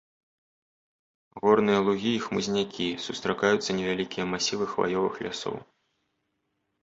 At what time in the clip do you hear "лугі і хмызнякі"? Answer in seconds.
1.87-2.87